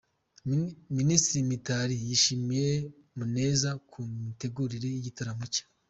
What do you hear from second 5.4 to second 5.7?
cye